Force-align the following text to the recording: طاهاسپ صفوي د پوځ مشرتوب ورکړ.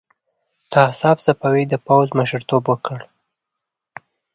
طاهاسپ 0.71 1.17
صفوي 1.25 1.63
د 1.69 1.73
پوځ 1.87 2.07
مشرتوب 2.19 2.63
ورکړ. 2.67 2.99